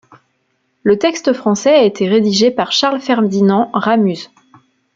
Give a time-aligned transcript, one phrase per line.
[0.81, 4.31] Le texte français a été rédigé par Charles-Ferdinand Ramuz.